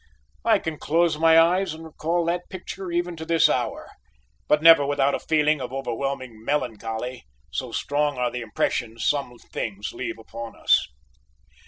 I 0.43 0.57
can 0.57 0.79
close 0.79 1.19
my 1.19 1.39
eyes 1.39 1.75
and 1.75 1.83
recall 1.85 2.25
that 2.25 2.49
picture 2.49 2.91
even 2.91 3.15
to 3.17 3.23
this 3.23 3.47
hour, 3.47 3.87
but 4.47 4.63
never 4.63 4.83
without 4.83 5.13
a 5.13 5.19
feeling 5.19 5.61
of 5.61 5.71
overwhelming 5.71 6.43
melancholy; 6.43 7.25
so 7.51 7.71
strong 7.71 8.17
are 8.17 8.31
the 8.31 8.41
impressions 8.41 9.05
some 9.05 9.37
things 9.37 9.93
leave 9.93 10.17
upon 10.17 10.55
us. 10.55 10.87